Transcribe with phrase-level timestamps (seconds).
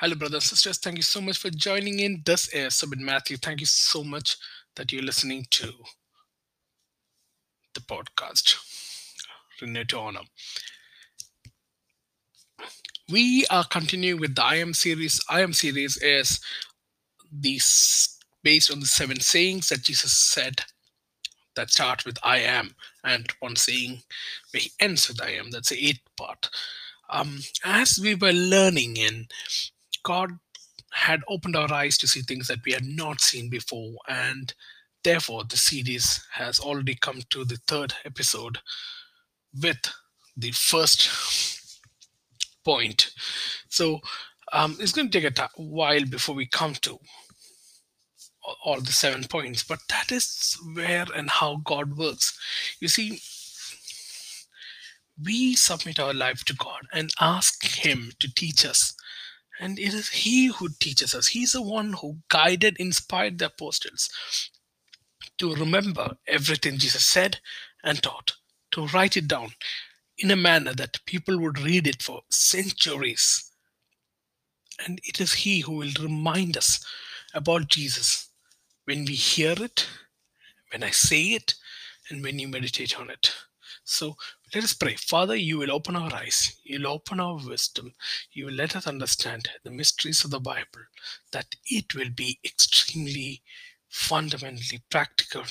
[0.00, 0.78] Hello, brothers and sisters.
[0.78, 2.22] Thank you so much for joining in.
[2.24, 3.36] This is Subin Matthew.
[3.36, 4.36] Thank you so much
[4.76, 5.72] that you're listening to
[7.74, 8.58] the podcast.
[9.60, 10.20] Renew to honor.
[13.10, 15.20] We are continuing with the I am series.
[15.28, 16.38] I am series is
[17.32, 20.60] these based on the seven sayings that Jesus said
[21.56, 24.02] that start with I am, and one saying
[24.52, 25.50] where he ends with I am.
[25.50, 26.50] That's the eighth part.
[27.10, 29.26] Um, as we were learning in
[30.04, 30.30] God
[30.92, 34.54] had opened our eyes to see things that we had not seen before, and
[35.04, 38.58] therefore the series has already come to the third episode
[39.62, 39.78] with
[40.36, 41.08] the first
[42.64, 43.10] point.
[43.68, 44.00] So
[44.52, 46.98] um, it's going to take a t- while before we come to
[48.64, 52.38] all the seven points, but that is where and how God works.
[52.80, 53.20] You see,
[55.22, 58.94] we submit our life to God and ask Him to teach us.
[59.60, 61.28] And it is He who teaches us.
[61.28, 64.08] He's the one who guided, inspired the apostles
[65.38, 67.38] to remember everything Jesus said
[67.82, 68.32] and taught,
[68.72, 69.52] to write it down
[70.18, 73.50] in a manner that people would read it for centuries.
[74.84, 76.84] And it is He who will remind us
[77.34, 78.28] about Jesus
[78.84, 79.86] when we hear it,
[80.72, 81.54] when I say it,
[82.10, 83.34] and when you meditate on it.
[83.88, 84.16] So
[84.54, 84.96] let us pray.
[84.96, 87.94] Father, you will open our eyes, you'll open our wisdom,
[88.32, 90.84] you will let us understand the mysteries of the Bible,
[91.32, 93.40] that it will be extremely
[93.88, 95.42] fundamentally practical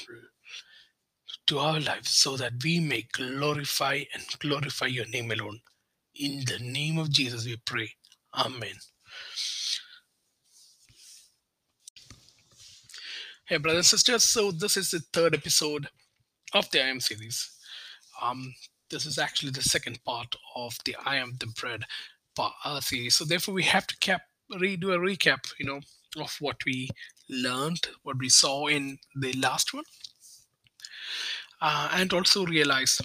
[1.47, 5.59] to our lives so that we may glorify and glorify your name alone.
[6.13, 7.89] In the name of Jesus, we pray.
[8.35, 8.75] Amen.
[13.45, 14.23] Hey, brothers and sisters.
[14.25, 15.87] So, this is the third episode
[16.53, 17.56] of the I Am series.
[18.21, 18.53] Um,
[18.89, 21.83] this is actually the second part of the I Am the Bread
[22.35, 22.79] part, uh.
[22.81, 24.21] So, therefore, we have to cap,
[24.53, 25.81] redo a recap, you know,
[26.17, 26.89] of what we
[27.29, 29.83] learned, what we saw in the last one,
[31.61, 33.01] uh, and also realize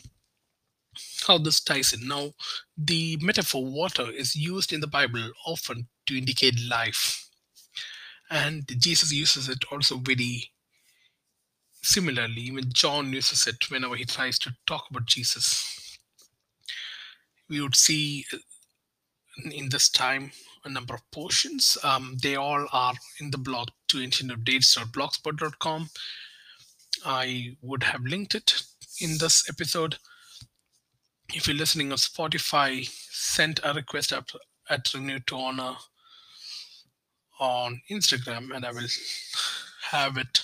[1.27, 2.07] how this ties in.
[2.07, 2.33] Now,
[2.77, 7.29] the metaphor water is used in the Bible often to indicate life,
[8.31, 10.51] and Jesus uses it also very
[11.83, 12.43] similarly.
[12.43, 15.99] Even John uses it whenever he tries to talk about Jesus.
[17.49, 18.39] We would see uh,
[19.51, 20.33] in this time
[20.65, 21.77] a number of portions.
[21.83, 25.91] Um, they all are in the blog to ancientofdays.blogspot.com.
[27.05, 28.63] I would have linked it
[29.01, 29.97] in this episode.
[31.35, 34.29] If you're listening on Spotify, send a request up
[34.71, 35.75] at Renew to Honor
[37.41, 38.87] on Instagram and I will
[39.91, 40.42] have it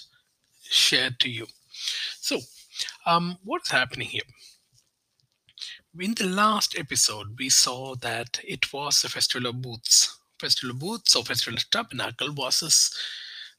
[0.71, 1.47] shared to you.
[2.21, 2.41] So,
[3.06, 4.23] um, what's happening here?
[5.99, 10.19] In the last episode, we saw that it was a festival of booths.
[10.39, 12.97] Festival of booths or festival of tabernacle was this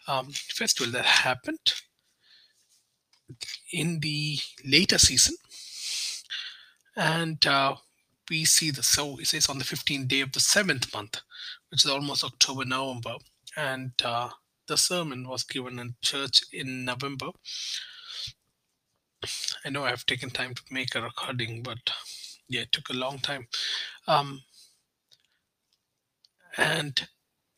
[0.08, 1.74] um, festival that happened
[3.72, 5.36] in the later season,
[6.96, 7.76] and uh,
[8.30, 11.22] we see the so it says on the 15th day of the seventh month,
[11.70, 13.16] which is almost October, November,
[13.58, 14.30] and uh,
[14.70, 17.32] the sermon was given in church in November.
[19.66, 21.80] I know I've taken time to make a recording, but
[22.48, 23.48] yeah, it took a long time.
[24.08, 24.44] Um,
[26.56, 27.08] and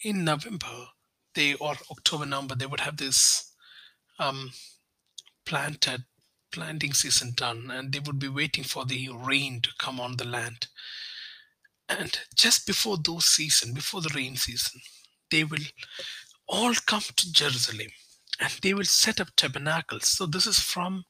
[0.04, 0.88] in November,
[1.36, 3.54] they or October, November, they would have this
[4.18, 4.52] um,
[5.46, 6.06] planted
[6.52, 10.26] planting season done, and they would be waiting for the rain to come on the
[10.26, 10.68] land.
[11.88, 14.82] And just before those season, before the rain season,
[15.30, 15.60] they will
[16.48, 17.88] all come to Jerusalem
[18.40, 20.08] and they will set up tabernacles.
[20.08, 21.06] So this is from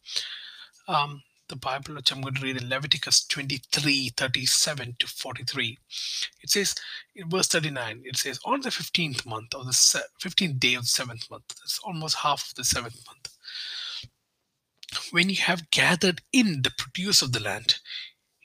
[0.88, 5.78] um, the Bible, which I'm going to read in Leviticus 23 37 to 43.
[6.42, 6.76] It says
[7.16, 10.88] in verse 39, it says, On the 15th month of the 15th day of the
[10.88, 13.30] seventh month, that's almost half of the seventh month,
[15.12, 17.76] when you have gathered in the produce of the land,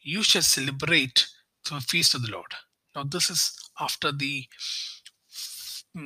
[0.03, 1.26] you shall celebrate
[1.68, 2.53] the feast of the Lord.
[2.94, 4.47] Now, this is after the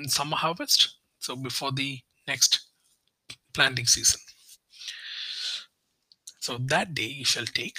[0.06, 2.60] summer harvest, so before the next
[3.52, 4.20] planting season.
[6.40, 7.78] So that day you shall take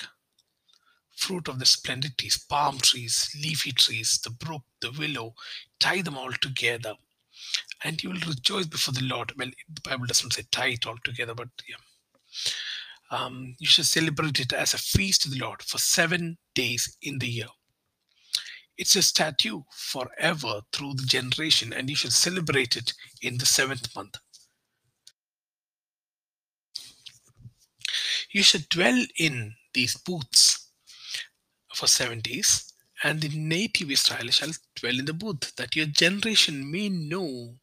[1.15, 5.33] fruit of the splendid trees, palm trees, leafy trees, the brook, the willow,
[5.79, 6.95] tie them all together,
[7.83, 9.31] and you will rejoice before the Lord.
[9.37, 11.75] Well, the Bible doesn't say tie it all together, but yeah.
[13.11, 17.19] Um, you shall celebrate it as a feast to the Lord for seven days in
[17.19, 17.47] the year.
[18.81, 23.95] It's a statute forever through the generation, and you shall celebrate it in the seventh
[23.95, 24.17] month.
[28.31, 30.71] You should dwell in these booths
[31.75, 32.73] for seven days,
[33.03, 37.59] and the native Israel shall dwell in the booth, that your generation may know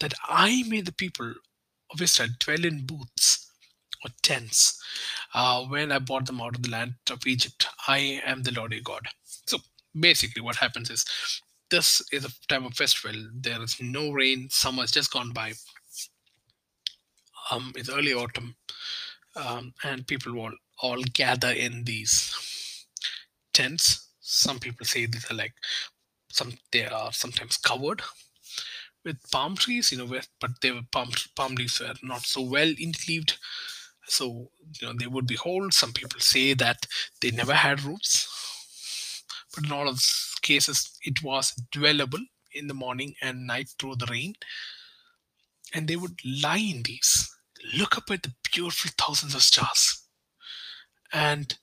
[0.00, 1.32] that I made the people
[1.90, 3.50] of Israel dwell in booths
[4.04, 4.78] or tents
[5.32, 7.68] uh, when I brought them out of the land of Egypt.
[7.86, 9.08] I am the Lord your God.
[9.98, 11.04] Basically, what happens is
[11.70, 13.28] this is a time of festival.
[13.34, 14.48] There is no rain.
[14.50, 15.52] Summer has just gone by.
[17.50, 18.56] Um, it's early autumn,
[19.36, 20.52] um, and people will
[20.82, 22.34] all gather in these
[23.52, 24.08] tents.
[24.20, 25.54] Some people say these are like
[26.30, 28.02] some they are sometimes covered
[29.04, 32.42] with palm trees, you know, where, but they were palm palm leaves were not so
[32.42, 33.38] well interleaved,
[34.06, 34.50] so
[34.80, 35.70] you know they would be whole.
[35.70, 36.86] Some people say that
[37.20, 38.28] they never had roofs,
[39.64, 40.02] in all of
[40.42, 42.22] cases, it was dwellable
[42.52, 44.34] in the morning and night through the rain,
[45.74, 47.28] and they would lie in these,
[47.76, 50.04] look up at the beautiful thousands of stars,
[51.12, 51.58] and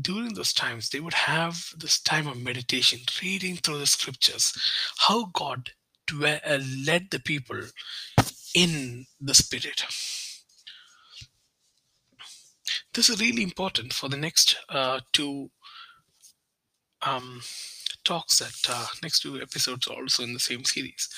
[0.00, 4.56] during those times they would have this time of meditation reading through the scriptures
[5.00, 5.70] how god
[6.06, 7.60] dwe- uh, led the people
[8.54, 9.84] in the spirit.
[12.94, 15.50] This is really important for the next uh, two
[17.02, 17.42] um,
[18.04, 21.08] talks that uh, next two episodes also in the same series.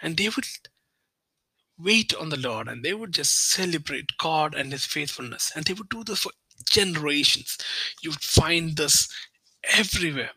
[0.00, 0.46] And they would
[1.78, 5.52] wait on the lord and they would just celebrate god and his faithfulness.
[5.54, 6.32] And they would do this for
[6.70, 7.58] generations.
[8.02, 9.08] You would find this
[9.64, 10.30] everywhere.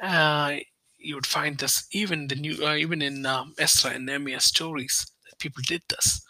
[0.00, 0.56] Uh,
[0.98, 5.38] you would find this even the new uh, even in um, and Nehemiah stories that
[5.38, 6.22] people did this.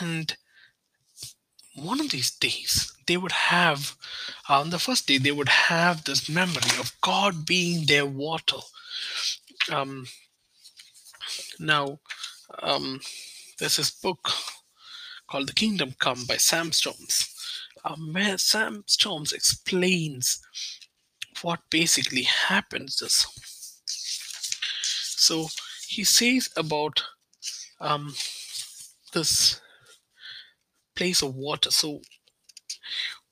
[0.00, 0.36] And
[1.74, 3.96] one of these days they would have
[4.48, 8.58] uh, on the first day they would have this memory of god being their water
[9.72, 10.06] um,
[11.58, 11.98] now
[12.62, 13.00] um,
[13.58, 14.30] there's this book
[15.28, 17.30] called the kingdom come by sam storms
[17.84, 20.40] um, where sam storms explains
[21.42, 23.26] what basically happens this
[25.26, 25.48] so
[25.88, 27.02] he says about
[27.80, 28.14] um,
[29.12, 29.60] this
[30.94, 31.70] place of water.
[31.70, 32.00] So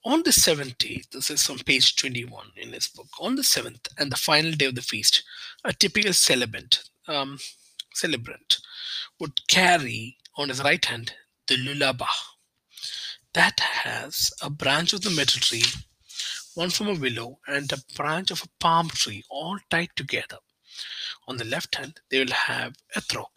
[0.04, 3.88] on the seventh day, this is on page 21 in his book, on the seventh
[3.98, 5.22] and the final day of the feast,
[5.64, 7.38] a typical celebrant, um,
[7.94, 8.58] celebrant
[9.20, 11.14] would carry on his right hand
[11.46, 12.06] the lullaba
[13.34, 15.64] that has a branch of the myrtle tree,
[16.54, 20.36] one from a willow, and a branch of a palm tree, all tied together.
[21.26, 23.30] On the left hand, they will have a ethrog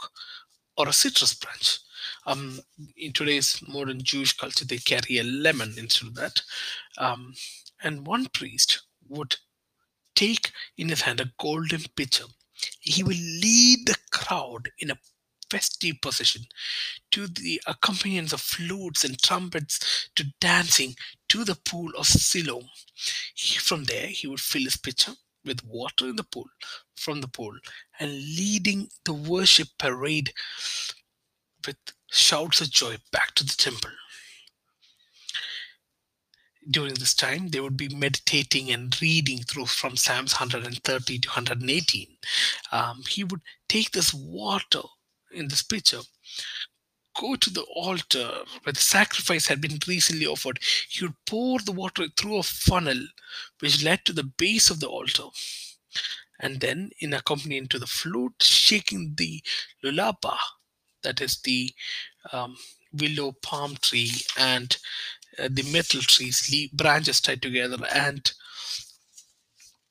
[0.78, 1.80] or a citrus branch.
[2.26, 2.60] Um,
[2.98, 6.42] in today's modern Jewish culture, they carry a lemon instead of that.
[6.98, 7.34] Um,
[7.84, 9.36] and one priest would
[10.16, 12.26] take in his hand a golden pitcher.
[12.80, 14.98] He will lead the crowd in a
[15.52, 16.44] festive procession
[17.12, 20.96] to the accompaniments of flutes and trumpets to dancing
[21.30, 22.70] to the pool of Siloam.
[23.36, 25.14] He- from there, he would fill his pitcher
[25.44, 26.48] with water in the pool
[26.96, 27.56] from the pool
[28.00, 30.34] and leading the worship parade
[31.66, 31.78] with
[32.16, 33.92] shouts of joy back to the temple.
[36.70, 42.08] During this time, they would be meditating and reading through from Psalms 130 to 118.
[42.72, 44.82] Um, he would take this water
[45.32, 46.00] in this pitcher,
[47.20, 48.32] go to the altar
[48.64, 50.60] where the sacrifice had been recently offered.
[50.90, 53.08] He would pour the water through a funnel
[53.60, 55.26] which led to the base of the altar.
[56.40, 59.42] And then, in accompaniment to the flute, shaking the
[59.84, 60.36] lullaba,
[61.06, 61.72] that is the
[62.34, 62.58] um,
[62.94, 64.78] willow palm tree and
[65.40, 68.34] uh, the myrtle trees le- branches tied together and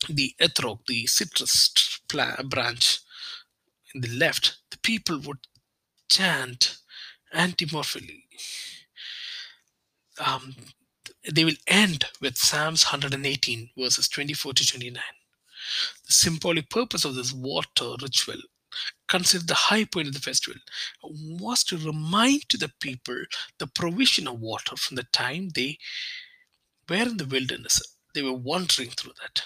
[0.09, 3.01] the ethrog the citrus tr- pla- branch
[3.95, 5.39] in the left the people would
[6.11, 6.79] chant
[7.33, 8.25] antiphonally.
[10.25, 10.55] Um,
[11.33, 15.03] they will end with psalms 118 verses 24 to 29
[16.07, 18.41] the symbolic purpose of this water ritual
[19.09, 20.61] considered the high point of the festival,
[21.03, 23.25] was to remind to the people
[23.59, 25.79] the provision of water from the time they
[26.89, 27.81] were in the wilderness.
[28.15, 29.43] They were wandering through that.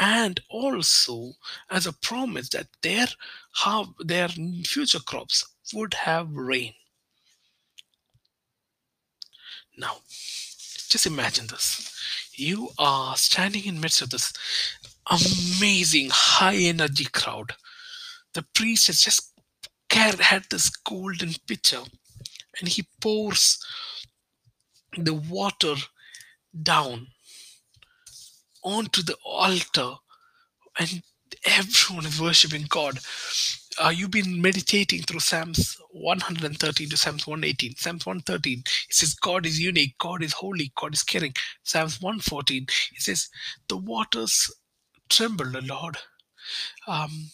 [0.00, 1.32] And also
[1.68, 3.08] as a promise that their
[3.52, 6.74] how their future crops would have rain.
[9.76, 9.96] Now,
[10.88, 11.90] just imagine this.
[12.34, 14.32] You are standing in midst of this
[15.10, 17.54] amazing high energy crowd
[18.34, 19.32] the priest has just
[19.88, 21.82] carried, had this golden pitcher
[22.58, 23.58] and he pours
[24.96, 25.74] the water
[26.62, 27.06] down
[28.62, 29.94] onto the altar
[30.78, 31.02] and
[31.46, 32.98] everyone is worshiping god
[33.82, 37.76] uh, you've been meditating through Psalms 113 to Psalms 118.
[37.76, 41.34] Psalms 113, it says, God is unique, God is holy, God is caring.
[41.62, 43.28] Psalms 114, it says,
[43.68, 44.50] The waters
[45.08, 45.96] trembled, O Lord.
[46.86, 47.30] Um,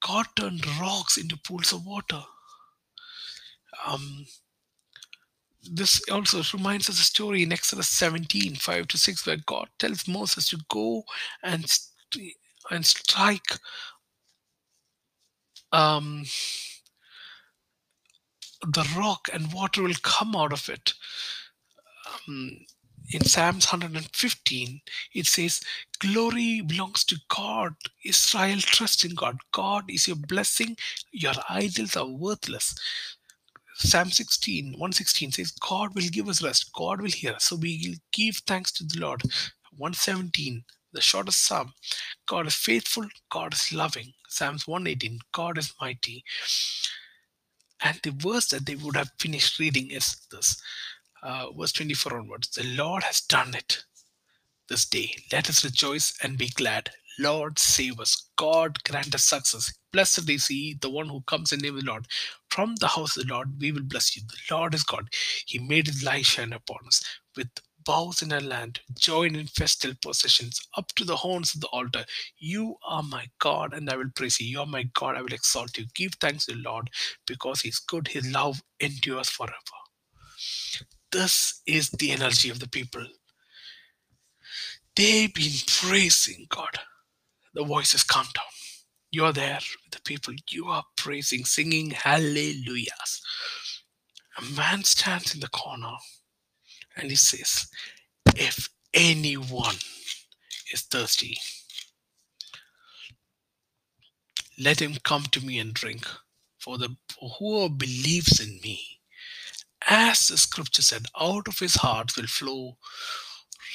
[0.00, 2.22] God turned rocks into pools of water.
[3.86, 4.26] Um,
[5.70, 10.08] this also reminds us a story in Exodus 17 5 to 6, where God tells
[10.08, 11.04] Moses to go
[11.42, 12.36] and, st-
[12.70, 13.58] and strike
[15.72, 16.24] um,
[18.62, 20.94] the rock and water will come out of it.
[22.26, 22.58] Um,
[23.10, 24.80] in Psalms 115,
[25.14, 25.60] it says,
[26.00, 27.74] Glory belongs to God.
[28.04, 29.38] Israel, trust in God.
[29.52, 30.76] God is your blessing.
[31.12, 32.74] Your idols are worthless.
[33.76, 36.70] Psalm 16, 116 says, God will give us rest.
[36.74, 37.44] God will hear us.
[37.44, 39.22] So we will give thanks to the Lord.
[39.76, 41.72] 117, the shortest psalm.
[42.28, 43.06] God is faithful.
[43.30, 44.12] God is loving.
[44.28, 46.24] Psalms 118, God is mighty.
[47.82, 50.60] And the verse that they would have finished reading is this
[51.22, 52.48] uh, verse 24 onwards.
[52.50, 53.78] The Lord has done it
[54.68, 55.14] this day.
[55.32, 56.90] Let us rejoice and be glad.
[57.18, 58.28] Lord, save us.
[58.36, 59.72] God, grant us success.
[59.92, 62.06] Blessed he, the one who comes in the name of the Lord.
[62.50, 64.22] From the house of the Lord, we will bless you.
[64.28, 65.08] The Lord is God.
[65.46, 67.02] He made his light shine upon us.
[67.36, 67.48] With
[67.84, 72.04] bows in our land, join in festal processions, up to the horns of the altar.
[72.38, 74.48] You are my God, and I will praise you.
[74.48, 75.86] You are my God, I will exalt you.
[75.94, 76.90] Give thanks to the Lord,
[77.26, 78.08] because he is good.
[78.08, 79.54] His love endures forever.
[81.10, 83.06] This is the energy of the people.
[84.94, 86.78] They've been praising God.
[87.54, 88.44] The voices calm down.
[89.10, 90.34] You are there with the people.
[90.50, 93.22] You are praising, singing hallelujahs.
[94.36, 95.94] A man stands in the corner
[96.96, 97.68] and he says,
[98.36, 99.76] If anyone
[100.72, 101.38] is thirsty,
[104.58, 106.06] let him come to me and drink.
[106.58, 106.96] For the
[107.38, 108.97] whoever believes in me,
[109.86, 112.76] as the scripture said, out of his heart will flow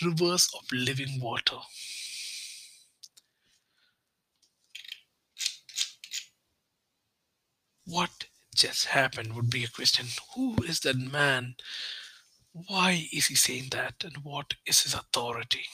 [0.03, 1.57] rivers of living water.
[7.85, 10.07] What just happened would be a question.
[10.35, 11.55] Who is that man?
[12.53, 14.03] Why is he saying that?
[14.03, 15.65] And what is his authority?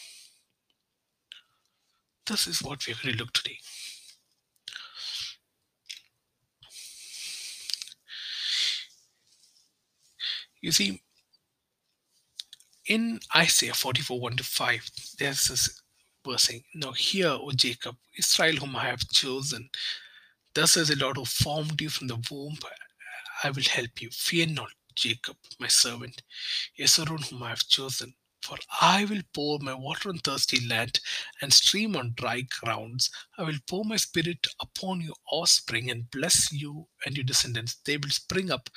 [2.26, 3.58] This is what we're going to look today.
[10.62, 11.02] You see,
[12.88, 14.90] in Isaiah 44 1 to 5,
[15.20, 15.82] there's this
[16.26, 19.70] verse saying, Now hear, O Jacob, Israel, whom I have chosen.
[20.54, 22.58] Thus says the Lord who formed you from the womb,
[23.44, 24.10] I will help you.
[24.12, 26.22] Fear not, Jacob, my servant,
[26.78, 28.14] Yeshurun, whom I have chosen.
[28.42, 31.00] For I will pour my water on thirsty land
[31.42, 33.12] and stream on dry grounds.
[33.38, 37.76] I will pour my spirit upon your offspring and bless you and your descendants.
[37.86, 38.70] They will spring up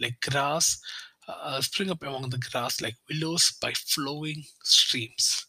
[0.00, 0.80] like grass,
[1.28, 5.46] uh, spring up among the grass like willows by flowing streams.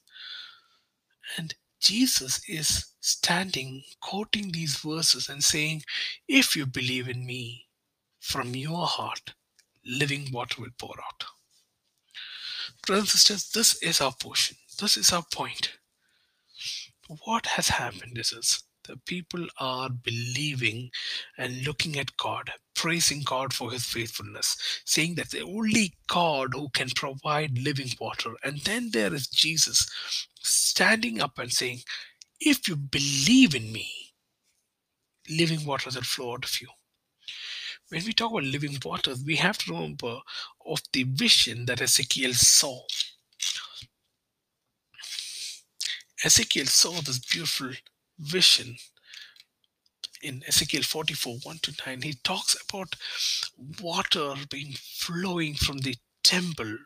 [1.37, 5.83] And Jesus is standing, quoting these verses and saying,
[6.27, 7.65] If you believe in me,
[8.19, 9.33] from your heart,
[9.85, 11.25] living water will pour out.
[12.87, 14.57] Brothers and sisters, this is our portion.
[14.79, 15.77] This is our point.
[17.25, 20.89] What has happened is the people are believing
[21.37, 26.69] and looking at God, praising God for his faithfulness, saying that the only God who
[26.69, 28.31] can provide living water.
[28.43, 29.87] And then there is Jesus
[30.41, 31.81] standing up and saying,
[32.39, 33.89] If you believe in me,
[35.29, 36.67] living water will flow out of you.
[37.89, 40.19] When we talk about living waters, we have to remember
[40.65, 42.81] of the vision that Ezekiel saw.
[46.23, 47.71] Ezekiel saw this beautiful
[48.19, 48.77] vision
[50.25, 52.01] in Ezekiel 44 1 to 9.
[52.01, 52.95] He talks about
[53.81, 56.77] water being flowing from the temple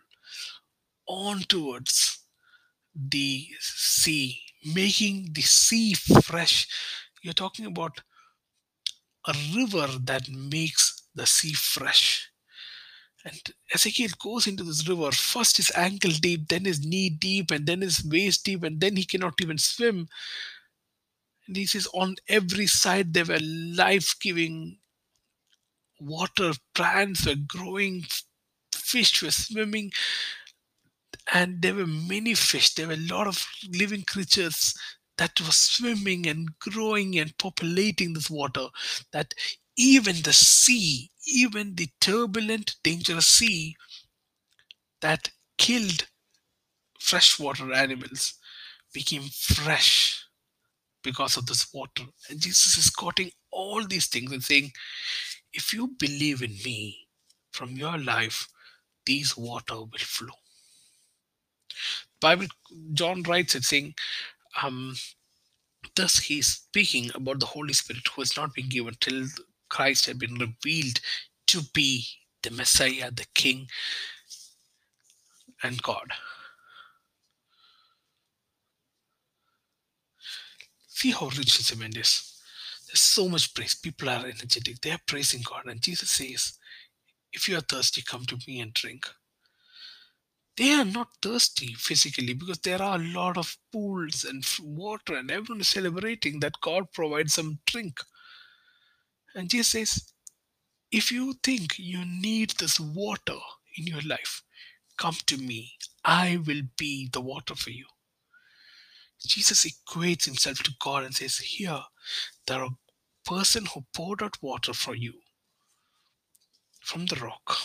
[1.07, 2.19] on towards
[2.93, 6.67] the sea, making the sea fresh.
[7.21, 8.01] You're talking about
[9.27, 12.29] a river that makes the sea fresh.
[13.25, 13.41] And
[13.73, 15.11] Ezekiel goes into this river.
[15.11, 18.95] First his ankle deep, then his knee deep, and then his waist deep, and then
[18.95, 20.07] he cannot even swim.
[21.53, 24.79] He says, on every side there were life giving
[25.99, 28.05] water, plants were growing,
[28.73, 29.91] fish were swimming,
[31.33, 32.73] and there were many fish.
[32.73, 34.73] There were a lot of living creatures
[35.17, 38.67] that were swimming and growing and populating this water.
[39.11, 39.33] That
[39.77, 43.75] even the sea, even the turbulent, dangerous sea
[45.01, 46.07] that killed
[46.99, 48.33] freshwater animals
[48.93, 50.25] became fresh
[51.03, 52.03] because of this water.
[52.29, 54.71] And Jesus is quoting all these things and saying,
[55.53, 57.09] If you believe in me,
[57.51, 58.47] from your life,
[59.05, 60.35] these water will flow.
[62.21, 62.47] Bible
[62.93, 63.95] John writes it saying,
[64.61, 64.95] um,
[65.95, 69.25] thus he's speaking about the Holy Spirit who has not been given till
[69.69, 70.99] Christ had been revealed
[71.47, 72.05] to be
[72.43, 73.67] the Messiah, the King,
[75.63, 76.11] and God.
[80.99, 82.35] See how rich this event is.
[82.85, 83.73] There's so much praise.
[83.73, 84.81] People are energetic.
[84.81, 85.65] They are praising God.
[85.67, 86.57] And Jesus says,
[87.31, 89.07] If you are thirsty, come to me and drink.
[90.57, 95.31] They are not thirsty physically because there are a lot of pools and water, and
[95.31, 98.01] everyone is celebrating that God provides some drink.
[99.33, 100.13] And Jesus says,
[100.91, 103.39] If you think you need this water
[103.77, 104.43] in your life,
[104.97, 105.75] come to me.
[106.03, 107.85] I will be the water for you.
[109.25, 111.81] Jesus equates himself to God and says, Here,
[112.47, 115.13] there are a person who poured out water for you
[116.81, 117.57] from the rock.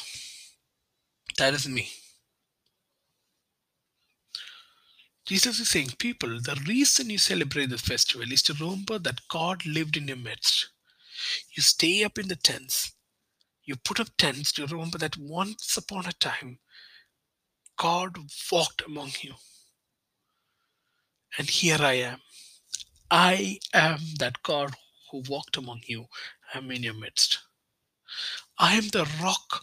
[1.38, 1.88] That is me.
[5.26, 9.64] Jesus is saying, People, the reason you celebrate the festival is to remember that God
[9.64, 10.68] lived in your midst.
[11.56, 12.92] You stay up in the tents.
[13.64, 16.58] You put up tents to remember that once upon a time,
[17.78, 18.18] God
[18.52, 19.34] walked among you.
[21.38, 22.20] And here I am.
[23.10, 24.74] I am that God
[25.10, 26.06] who walked among you.
[26.54, 27.40] I am in your midst.
[28.58, 29.62] I am the rock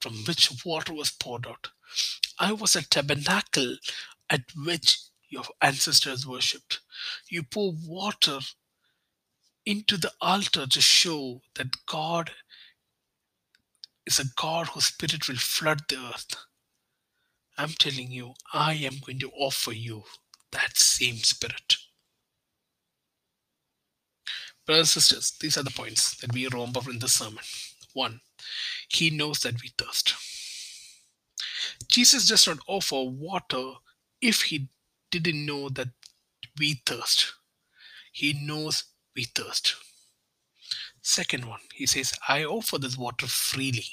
[0.00, 1.68] from which water was poured out.
[2.38, 3.76] I was a tabernacle
[4.30, 4.98] at which
[5.30, 6.80] your ancestors worshipped.
[7.30, 8.40] You pour water
[9.66, 12.32] into the altar to show that God
[14.06, 16.36] is a God whose spirit will flood the earth.
[17.58, 20.04] I'm telling you, I am going to offer you
[20.52, 21.76] that same spirit.
[24.66, 27.44] Brothers and sisters, these are the points that we remember in the sermon.
[27.94, 28.20] One,
[28.88, 30.14] he knows that we thirst.
[31.88, 33.72] Jesus does not offer water
[34.20, 34.68] if he
[35.10, 35.88] didn't know that
[36.58, 37.32] we thirst.
[38.12, 38.84] He knows
[39.16, 39.76] we thirst.
[41.00, 43.86] Second one, he says, I offer this water freely.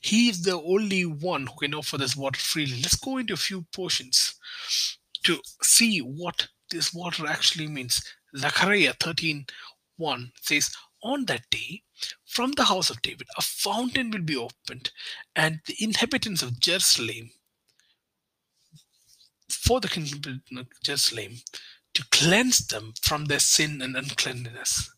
[0.00, 2.76] He is the only one who can offer this water freely.
[2.76, 4.34] Let's go into a few portions
[5.24, 8.02] to see what this water actually means.
[8.36, 9.46] Zechariah 13
[9.96, 11.82] 1 says, On that day,
[12.26, 14.90] from the house of David, a fountain will be opened,
[15.36, 17.30] and the inhabitants of Jerusalem,
[19.50, 21.36] for the kingdom of Jerusalem,
[21.94, 24.90] to cleanse them from their sin and uncleanness.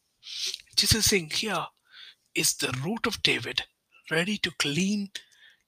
[0.76, 1.66] Jesus saying, Here
[2.34, 3.62] is the root of David,
[4.10, 5.10] ready to clean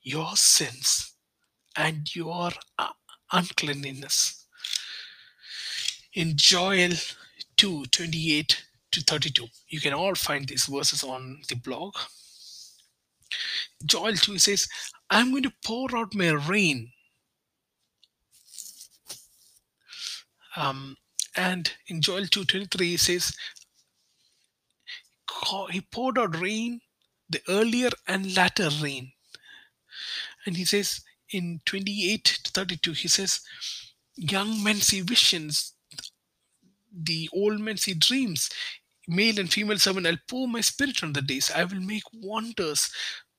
[0.03, 1.15] your sins
[1.77, 2.89] and your uh,
[3.33, 4.46] uncleanliness
[6.17, 6.93] in Joel
[7.59, 9.47] 2 28 to 32.
[9.69, 11.95] You can all find these verses on the blog.
[13.85, 14.67] Joel 2 says,
[15.11, 16.93] I'm going to pour out my rain.
[20.57, 20.97] Um,
[21.37, 23.37] and in Joel 2:23 he says,
[25.71, 26.81] He poured out rain,
[27.29, 29.13] the earlier and latter rain.
[30.47, 33.41] And he says in 28 to 32, he says,
[34.15, 35.75] Young men see visions,
[36.97, 38.51] the old men see dreams.
[39.09, 41.51] Male and female servant, I'll pour my spirit on the days.
[41.51, 42.91] I will make wonders,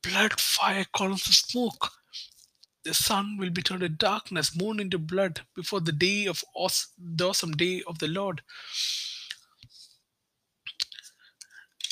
[0.03, 1.91] blood, fire, columns of smoke.
[2.83, 6.69] The sun will be turned to darkness, moon into blood before the day of aw-
[6.97, 8.41] the awesome day of the Lord.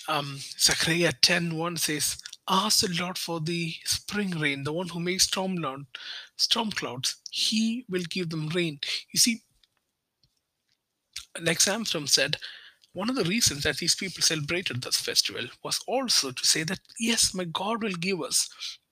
[0.08, 5.00] Um, Zechariah 10 1 says, Ask the Lord for the spring rain, the one who
[5.00, 5.88] makes storm,
[6.38, 7.16] storm clouds.
[7.32, 8.80] He will give them rain.
[9.12, 9.42] You see,
[11.42, 12.38] like Samson said,
[12.94, 16.80] one of the reasons that these people celebrated this festival was also to say that,
[17.00, 18.50] yes, my God will give us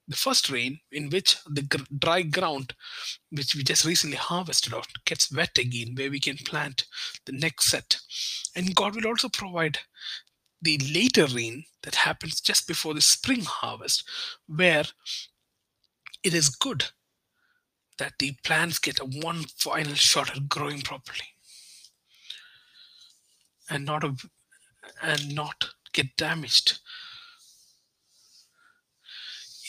[0.07, 2.73] the first rain in which the gr- dry ground,
[3.31, 6.85] which we just recently harvested out, gets wet again, where we can plant
[7.25, 7.97] the next set.
[8.55, 9.79] And God will also provide
[10.61, 14.03] the later rain that happens just before the spring harvest,
[14.47, 14.85] where
[16.23, 16.85] it is good
[17.97, 21.32] that the plants get a one final shot at growing properly
[23.69, 24.15] and not a,
[25.01, 26.79] and not get damaged.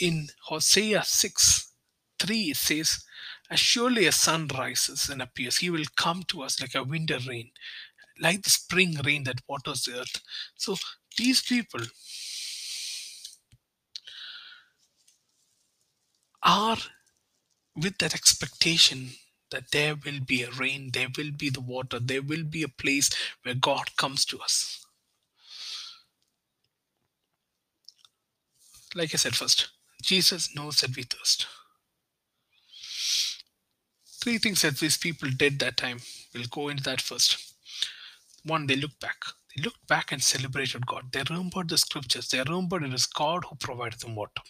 [0.01, 1.73] In Hosea 6
[2.19, 3.05] 3, it says,
[3.51, 7.19] As surely as sun rises and appears, he will come to us like a winter
[7.29, 7.51] rain,
[8.21, 10.21] like the spring rain that waters the earth.
[10.57, 10.77] So
[11.17, 11.81] these people
[16.43, 16.79] are
[17.77, 19.11] with that expectation
[19.55, 22.69] that there will be a rain, there will be the water, there will be a
[22.83, 23.09] place
[23.45, 24.85] where God comes to us.
[28.97, 29.69] Like I said first,
[30.03, 31.47] Jesus knows that we thirst.
[34.21, 35.99] Three things that these people did that time.
[36.35, 37.55] We'll go into that first.
[38.45, 39.19] One, they looked back.
[39.55, 41.13] They looked back and celebrated God.
[41.13, 42.29] They remembered the scriptures.
[42.29, 44.43] They remembered it is God who provided them water.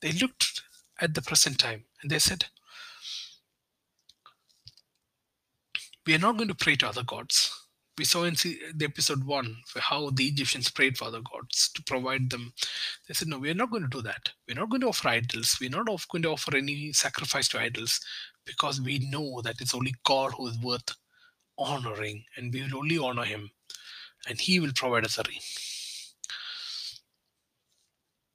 [0.00, 0.62] They looked
[0.98, 2.46] at the present time and they said,
[6.06, 7.52] We are not going to pray to other gods.
[7.98, 12.30] We saw in the episode one how the Egyptians prayed for other gods to provide
[12.30, 12.52] them.
[13.08, 14.30] They said, No, we are not going to do that.
[14.46, 15.56] We're not going to offer idols.
[15.60, 18.00] We're not going to offer any sacrifice to idols
[18.44, 20.94] because we know that it's only God who is worth
[21.58, 23.50] honoring and we will only honor him
[24.28, 25.40] and he will provide us a rain.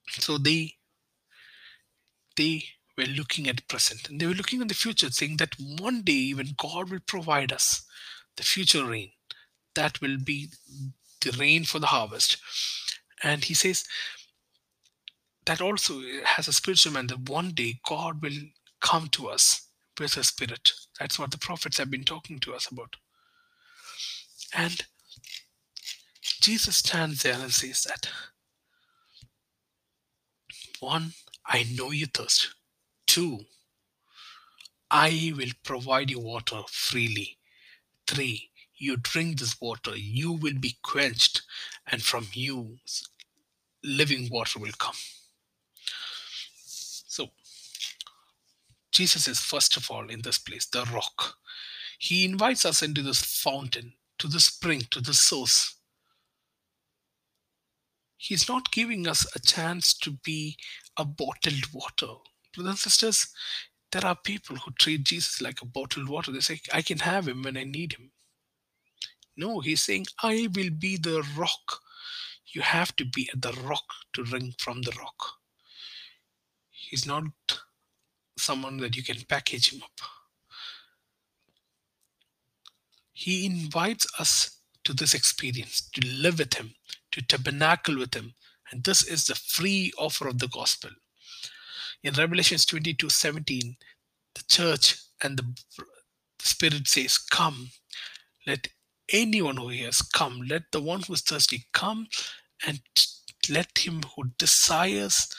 [0.08, 0.74] So they
[2.36, 2.64] they
[2.96, 6.32] were looking at present and they were looking at the future, saying that one day
[6.32, 7.84] when God will provide us
[8.36, 9.10] the future rain,
[9.74, 10.50] that will be
[11.22, 12.38] the rain for the harvest.
[13.22, 13.84] And he says
[15.46, 18.38] that also has a spiritual man that one day God will
[18.80, 20.72] come to us with a spirit.
[20.98, 22.96] That's what the prophets have been talking to us about.
[24.54, 24.82] And
[26.40, 28.08] Jesus stands there and says that
[30.80, 31.12] one,
[31.46, 32.54] I know you thirst.
[33.12, 33.40] Two,
[34.90, 37.36] I will provide you water freely.
[38.06, 38.48] Three,
[38.78, 41.42] you drink this water, you will be quenched,
[41.86, 42.78] and from you
[43.84, 44.94] living water will come.
[46.64, 47.32] So,
[48.92, 51.34] Jesus is first of all in this place, the rock.
[51.98, 55.74] He invites us into this fountain, to the spring, to the source.
[58.16, 60.56] He's not giving us a chance to be
[60.96, 62.14] a bottled water.
[62.54, 63.28] Brothers and sisters,
[63.90, 66.32] there are people who treat Jesus like a bottled water.
[66.32, 68.10] They say, I can have him when I need him.
[69.36, 71.80] No, he's saying, I will be the rock.
[72.54, 73.84] You have to be at the rock
[74.14, 75.16] to drink from the rock.
[76.70, 77.24] He's not
[78.36, 80.00] someone that you can package him up.
[83.12, 86.74] He invites us to this experience, to live with him,
[87.12, 88.34] to tabernacle with him.
[88.70, 90.90] And this is the free offer of the gospel.
[92.02, 93.76] In Revelations 22 17,
[94.34, 95.44] the church and the,
[95.78, 97.70] the Spirit says, Come,
[98.46, 98.68] let
[99.12, 100.42] anyone who hears come.
[100.48, 102.08] Let the one who is thirsty come
[102.66, 102.80] and
[103.48, 105.32] let him who desires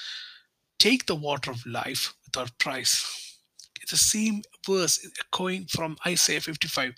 [0.79, 3.37] take the water of life without price.
[3.81, 6.93] It's the same verse echoing from Isaiah 55.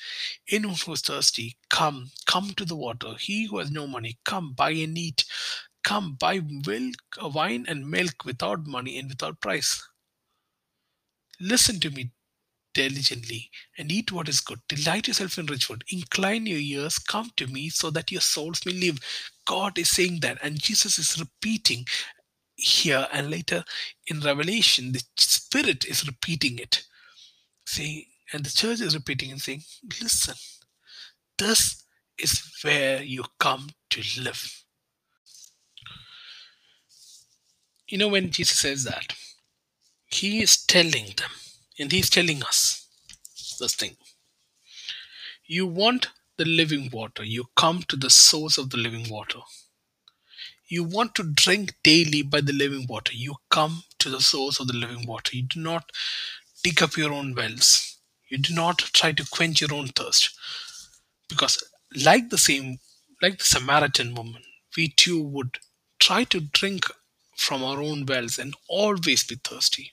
[0.51, 3.15] Anyone who is thirsty, come, come to the water.
[3.19, 5.25] He who has no money, come, buy and eat.
[5.85, 9.87] Come, buy milk, uh, wine and milk without money and without price.
[11.39, 12.11] Listen to me
[12.73, 14.59] diligently and eat what is good.
[14.67, 15.83] Delight yourself in rich food.
[15.91, 18.99] Incline your ears, come to me so that your souls may live.
[19.47, 21.85] God is saying that, and Jesus is repeating
[22.55, 23.63] here and later
[24.07, 26.83] in Revelation, the Spirit is repeating it.
[27.67, 29.61] Saying, and the church is repeating and saying,
[30.01, 30.35] Listen,
[31.37, 31.83] this
[32.17, 34.64] is where you come to live.
[37.87, 39.13] You know, when Jesus says that,
[40.07, 41.29] he is telling them,
[41.77, 42.87] and he's telling us
[43.59, 43.95] this thing.
[45.45, 49.39] You want the living water, you come to the source of the living water.
[50.67, 54.67] You want to drink daily by the living water, you come to the source of
[54.67, 55.37] the living water.
[55.37, 55.91] You do not
[56.63, 60.35] dig up your own wells, you do not try to quench your own thirst.
[61.29, 61.63] Because,
[62.03, 62.79] like the same,
[63.21, 64.41] like the Samaritan woman,
[64.75, 65.59] we too would
[65.99, 66.85] try to drink
[67.35, 69.91] from our own wells and always be thirsty.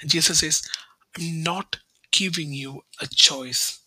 [0.00, 0.62] And Jesus says,
[1.16, 1.78] I'm not
[2.10, 3.80] giving you a choice.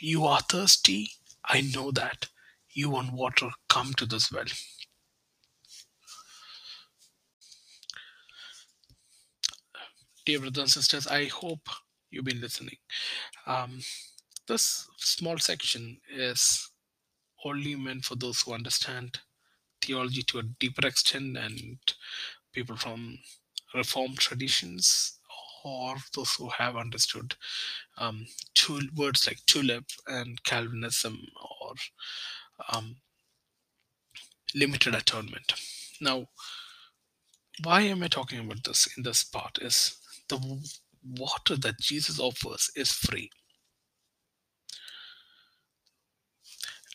[0.00, 1.10] You are thirsty.
[1.44, 2.28] I know that.
[2.70, 3.50] You want water.
[3.68, 4.44] Come to this well.
[10.24, 11.68] Dear brothers and sisters, I hope
[12.10, 12.76] you've been listening.
[13.46, 13.80] Um,
[14.46, 16.70] this small section is
[17.44, 19.18] only meant for those who understand
[19.82, 21.78] theology to a deeper extent and
[22.52, 23.18] people from
[23.74, 25.18] reformed traditions
[25.64, 27.34] or those who have understood
[27.98, 31.20] um, tul- words like tulip and Calvinism
[31.60, 31.74] or
[32.72, 32.96] um,
[34.54, 35.52] limited atonement.
[36.00, 36.26] Now,
[37.62, 39.58] why am I talking about this in this part?
[39.60, 39.96] Is
[40.28, 40.38] the
[41.04, 43.30] water that Jesus offers is free.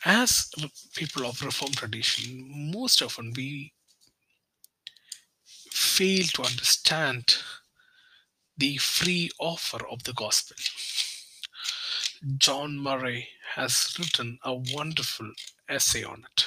[0.06, 0.52] As
[0.96, 3.74] people of reform tradition, most often we
[5.44, 7.36] fail to understand
[8.58, 10.56] the free offer of the gospel.
[12.38, 15.32] John Murray has written a wonderful
[15.70, 16.46] essay on it.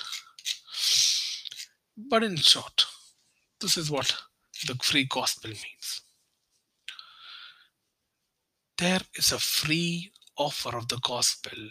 [1.96, 2.86] But in short,
[3.60, 4.16] this is what
[4.66, 6.02] the free gospel means.
[8.78, 11.70] There is a free offer of the gospel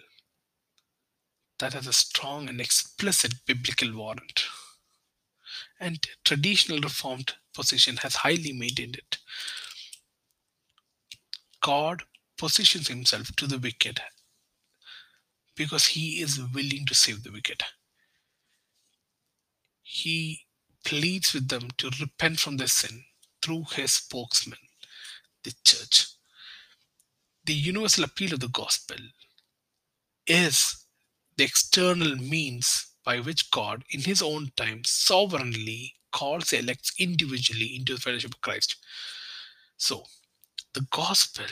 [1.60, 4.46] that has a strong and explicit biblical warrant.
[5.80, 9.18] And traditional reformed position has highly maintained it.
[11.62, 12.04] God
[12.38, 14.02] positions himself to the wicked
[15.56, 17.64] because he is willing to save the wicked.
[19.84, 20.46] He
[20.86, 23.04] pleads with them to repent from their sin
[23.42, 24.60] through his spokesman,
[25.44, 26.08] the church.
[27.46, 28.98] The universal appeal of the gospel
[30.26, 30.79] is
[31.40, 37.78] the external means by which God, in his own time, sovereignly calls the elects individually
[37.78, 38.76] into the fellowship of Christ.
[39.78, 40.04] So,
[40.74, 41.46] the gospel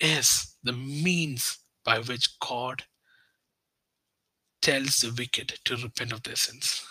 [0.00, 2.82] is the means by which God
[4.60, 6.84] tells the wicked to repent of their sins.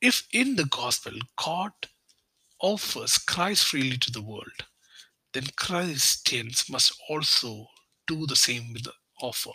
[0.00, 1.70] If in the gospel God
[2.60, 4.64] offers Christ freely to the world,
[5.32, 7.68] then Christians must also
[8.06, 9.52] do the same with the offer.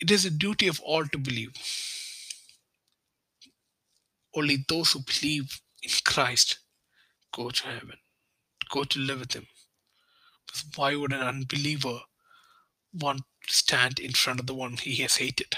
[0.00, 1.52] It is a duty of all to believe.
[4.34, 6.58] Only those who believe in Christ
[7.32, 7.98] go to heaven,
[8.70, 9.46] go to live with Him.
[10.76, 12.00] Why would an unbeliever
[12.92, 15.56] want to stand in front of the one he has hated?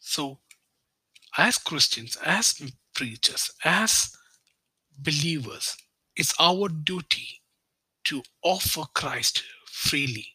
[0.00, 0.40] So,
[1.36, 2.60] as Christians, as
[2.94, 4.15] preachers, as
[4.98, 5.76] believers,
[6.16, 7.42] it's our duty
[8.04, 10.26] to offer Christ freely.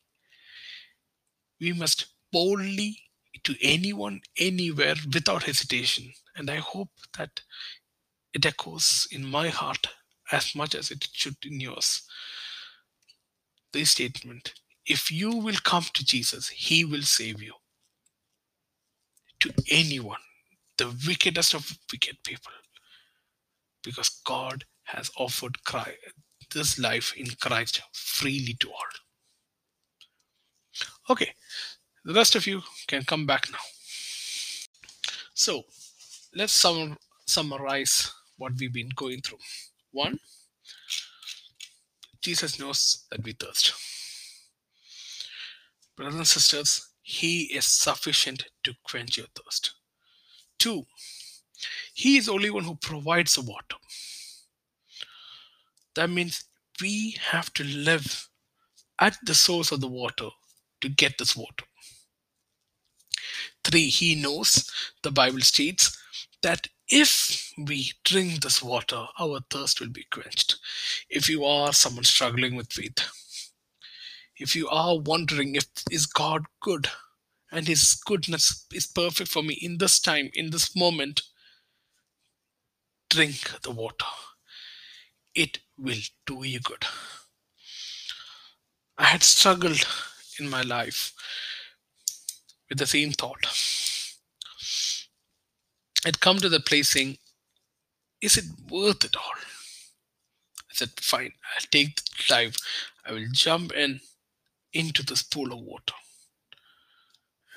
[1.60, 2.98] We must boldly
[3.44, 6.14] to anyone, anywhere, without hesitation.
[6.36, 7.42] And I hope that
[8.34, 9.88] it echoes in my heart
[10.32, 12.04] as much as it should in yours.
[13.74, 14.54] This statement
[14.86, 17.54] if you will come to Jesus, he will save you.
[19.42, 20.20] To anyone,
[20.78, 22.52] the wickedest of wicked people.
[23.84, 25.98] Because God has offered Christ,
[26.54, 28.92] this life in Christ freely to all.
[31.10, 31.34] Okay,
[32.06, 33.60] the rest of you can come back now.
[35.34, 35.64] So,
[36.36, 39.40] let's sum- summarize what we've been going through.
[39.92, 40.20] One,
[42.22, 43.74] Jesus knows that we thirst.
[45.96, 49.74] Brothers and sisters, He is sufficient to quench your thirst.
[50.60, 50.86] Two,
[52.02, 53.76] He is the only one who provides the water.
[55.94, 56.46] That means
[56.82, 58.28] we have to live
[59.00, 60.30] at the source of the water
[60.82, 61.66] to get this water.
[63.64, 64.68] Three, He knows,
[65.04, 65.96] the Bible states,
[66.42, 70.56] that if we drink this water, our thirst will be quenched.
[71.08, 72.98] If you are someone struggling with faith,
[74.38, 76.88] if you are wondering if is God good
[77.52, 81.22] and his goodness is perfect for me in this time, in this moment,
[83.12, 84.06] drink the water.
[85.36, 86.86] It will do you good.
[88.98, 89.86] I had struggled
[90.40, 91.14] in my life
[92.70, 93.46] with the same thought.
[96.06, 97.18] I'd come to the place saying,
[98.22, 99.36] Is it worth it all?
[99.36, 102.56] I said, Fine, I'll take the dive.
[103.06, 104.00] I will jump in
[104.74, 105.96] into this pool of water.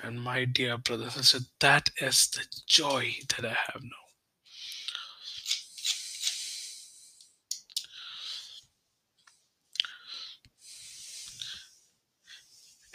[0.03, 4.04] And my dear brothers sisters, that is the joy that I have now.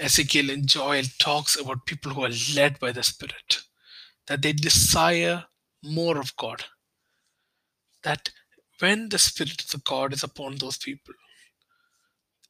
[0.01, 3.59] Ezekiel and Joel talks about people who are led by the Spirit,
[4.27, 5.45] that they desire
[5.85, 6.65] more of God.
[8.03, 8.31] That
[8.79, 11.15] when the Spirit of God is upon those people,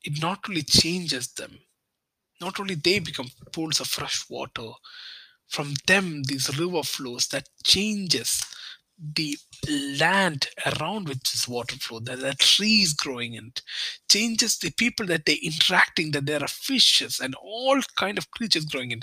[0.04, 1.58] it not only changes them,
[2.40, 4.70] not only they become pools of fresh water,
[5.48, 8.42] from them these river flows that changes
[9.14, 9.36] the
[9.98, 13.62] land around which this water flow there are trees growing in it
[14.10, 18.66] changes the people that they're interacting that there are fishes and all kind of creatures
[18.66, 19.00] growing in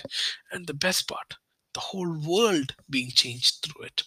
[0.52, 1.36] and the best part
[1.78, 4.02] the whole world being changed through it.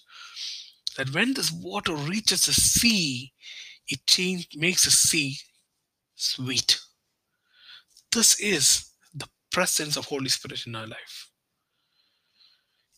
[0.96, 3.32] That when this water reaches the sea
[3.86, 5.38] it change, makes the sea
[6.16, 6.80] sweet.
[8.10, 11.30] This is the presence of holy spirit in our life.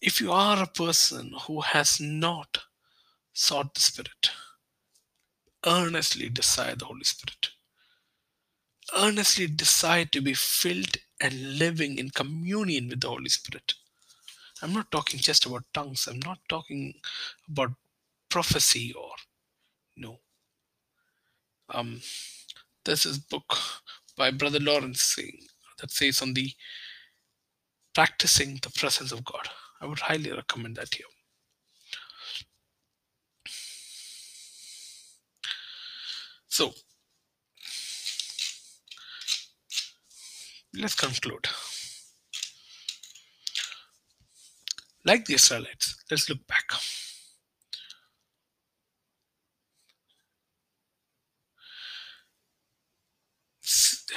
[0.00, 2.58] If you are a person who has not
[3.32, 4.30] sought the Spirit.
[5.64, 7.50] Earnestly desire the Holy Spirit.
[8.96, 13.74] Earnestly desire to be filled and living in communion with the Holy Spirit.
[14.60, 16.06] I'm not talking just about tongues.
[16.06, 16.94] I'm not talking
[17.48, 17.72] about
[18.28, 19.10] prophecy or
[19.96, 20.18] no.
[21.70, 22.00] Um,
[22.84, 23.56] this is book
[24.16, 25.38] by Brother Lawrence saying
[25.80, 26.52] that says on the
[27.94, 29.48] practicing the presence of God.
[29.80, 31.06] I would highly recommend that here.
[36.52, 36.70] So
[40.74, 41.48] let's conclude.
[45.02, 46.70] Like the Israelites, let's look back.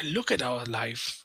[0.04, 1.24] Look at our life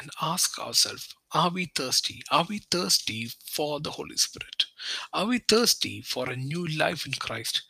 [0.00, 2.20] and ask ourselves are we thirsty?
[2.32, 4.64] Are we thirsty for the Holy Spirit?
[5.12, 7.62] Are we thirsty for a new life in Christ?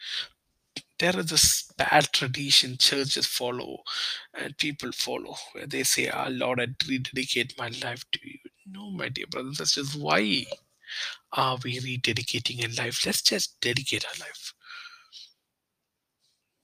[0.98, 3.82] There is this bad tradition churches follow
[4.34, 8.38] and people follow where they say, Ah, Lord, I rededicate my life to you.
[8.66, 10.44] No, my dear brothers, that's just why
[11.32, 13.04] are we rededicating a life?
[13.06, 14.54] Let's just dedicate our life.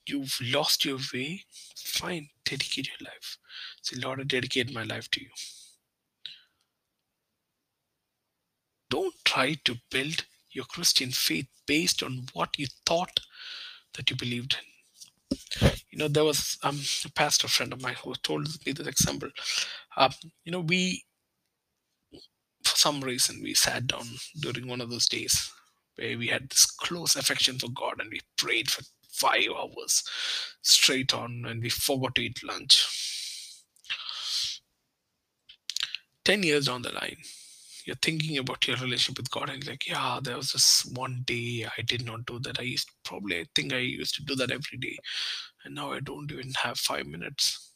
[0.06, 1.44] You've lost your way,
[1.76, 3.38] fine, dedicate your life.
[3.82, 5.30] Say, Lord, I dedicate my life to you.
[8.88, 13.20] Don't try to build your Christian faith based on what you thought
[13.94, 15.70] that you believed in.
[15.90, 19.30] You know, there was um, a pastor friend of mine who told me this example.
[19.96, 20.12] Um,
[20.44, 21.04] you know, we,
[22.64, 24.06] for some reason, we sat down
[24.40, 25.52] during one of those days
[25.96, 30.02] where we had this close affection for God and we prayed for five hours
[30.62, 32.86] straight on and we forgot to eat lunch.
[36.24, 37.18] 10 years down the line,
[37.84, 41.66] you're thinking about your relationship with God and like, yeah, there was this one day
[41.76, 42.58] I did not do that.
[42.58, 44.96] I used probably I think I used to do that every day.
[45.64, 47.72] And now I don't even have five minutes.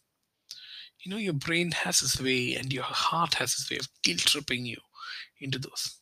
[1.00, 4.20] You know, your brain has its way and your heart has its way of guilt
[4.20, 4.78] tripping you
[5.40, 6.00] into those.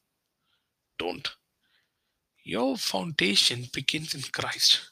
[0.98, 1.28] Don't.
[2.44, 4.90] Your foundation begins in Christ.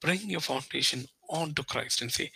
[0.00, 2.32] Bring your foundation onto Christ and say,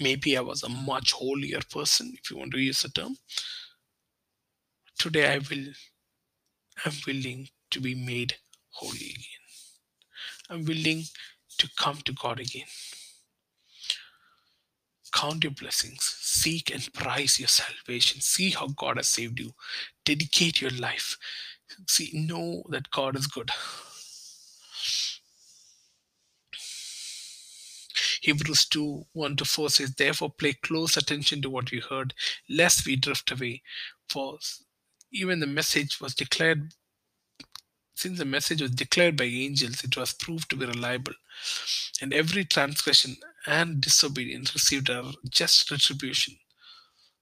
[0.00, 3.16] maybe I was a much holier person, if you want to use the term.
[5.00, 5.72] Today I will
[6.84, 8.34] I'm willing to be made
[8.68, 9.46] holy again.
[10.50, 11.04] I'm willing
[11.56, 12.66] to come to God again.
[15.14, 16.02] Count your blessings.
[16.02, 18.20] Seek and prize your salvation.
[18.20, 19.52] See how God has saved you.
[20.04, 21.16] Dedicate your life.
[21.88, 23.50] See, know that God is good.
[28.20, 32.12] Hebrews 2 1 to 4 says, Therefore, pay close attention to what you heard,
[32.50, 33.62] lest we drift away.
[34.10, 34.38] For
[35.12, 36.72] even the message was declared,
[37.94, 41.12] since the message was declared by angels, it was proved to be reliable.
[42.00, 46.36] And every transgression and disobedience received a just retribution.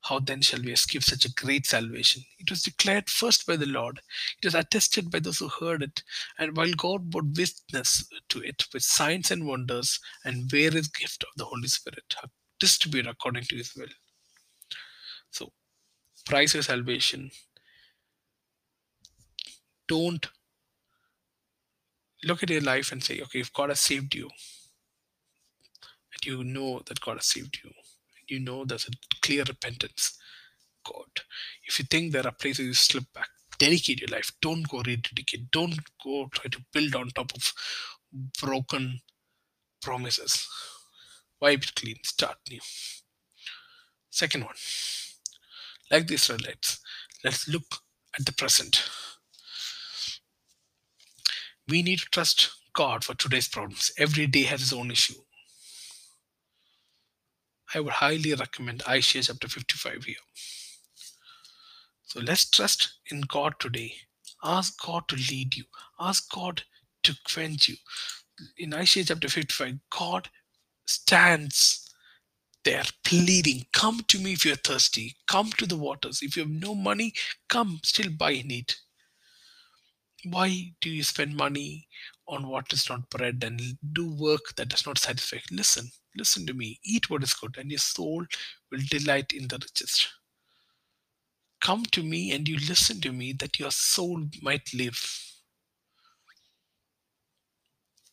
[0.02, 2.22] How then shall we escape such a great salvation?
[2.38, 4.00] It was declared first by the Lord.
[4.40, 6.02] It was attested by those who heard it.
[6.38, 11.30] And while God bore witness to it with signs and wonders and various gift of
[11.36, 12.14] the Holy Spirit,
[12.60, 13.88] distributed according to his will.
[15.30, 15.52] So,
[16.26, 17.30] price your salvation.
[19.88, 20.26] Don't
[22.24, 24.28] look at your life and say, okay, if God has saved you,
[26.12, 27.70] and you know that God has saved you,
[28.28, 30.18] you know there's a clear repentance.
[30.84, 31.22] God,
[31.64, 34.30] if you think there are places you slip back, dedicate your life.
[34.40, 35.50] Don't go rededicate.
[35.50, 37.52] Don't go try to build on top of
[38.40, 39.00] broken
[39.82, 40.48] promises.
[41.40, 41.96] Wipe it clean.
[42.04, 42.60] Start new.
[44.10, 44.54] Second one,
[45.90, 46.80] like the Israelites,
[47.22, 47.66] let's look
[48.18, 48.82] at the present.
[51.68, 53.90] We need to trust God for today's problems.
[53.98, 55.14] Every day has its own issue.
[57.74, 60.16] I would highly recommend Isaiah chapter 55 here.
[62.06, 63.92] So let's trust in God today.
[64.42, 65.64] Ask God to lead you.
[66.00, 66.62] Ask God
[67.02, 67.76] to quench you.
[68.56, 70.28] In Isaiah chapter 55, God
[70.86, 71.94] stands
[72.64, 75.16] there pleading, Come to me if you're thirsty.
[75.26, 76.20] Come to the waters.
[76.22, 77.12] If you have no money,
[77.48, 78.76] come, still buy and eat.
[80.24, 81.88] Why do you spend money
[82.26, 83.60] on what is not bread and
[83.92, 85.38] do work that does not satisfy?
[85.50, 86.80] Listen, listen to me.
[86.84, 88.24] Eat what is good, and your soul
[88.70, 90.08] will delight in the richest.
[91.60, 95.00] Come to me and you listen to me that your soul might live.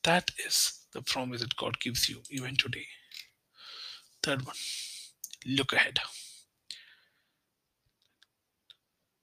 [0.04, 2.88] That is the promise that God gives you even today.
[4.24, 4.56] Third one,
[5.46, 6.00] look ahead.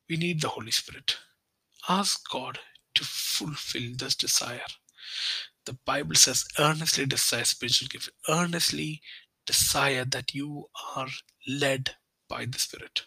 [0.09, 1.16] We need the Holy Spirit.
[1.89, 2.59] Ask God
[2.95, 4.61] to fulfill this desire.
[5.64, 8.11] The Bible says, earnestly desire spiritual gift.
[8.28, 9.01] Earnestly
[9.47, 10.66] desire that you
[10.97, 11.09] are
[11.47, 11.95] led
[12.28, 13.03] by the Spirit.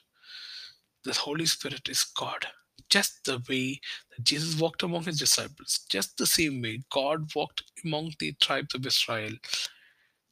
[1.04, 2.48] The Holy Spirit is God.
[2.90, 3.80] Just the way
[4.12, 8.76] that Jesus walked among his disciples, just the same way God walked among the tribes
[8.76, 9.32] of Israel,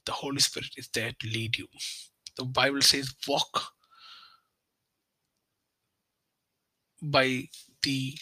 [0.06, 1.68] the Holy Spirit is there to lead you.
[2.38, 3.72] The Bible says, walk
[7.02, 7.48] by
[7.82, 8.14] the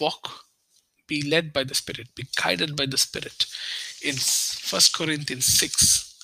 [0.00, 0.44] walk,
[1.06, 3.46] be led by the Spirit, be guided by the Spirit.
[4.02, 6.14] In First Corinthians 6,